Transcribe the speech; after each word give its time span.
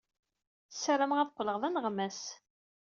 Ssarameɣ 0.71 1.17
ad 1.19 1.31
qqleɣ 1.31 1.57
d 1.61 1.63
aneɣmas. 1.67 2.21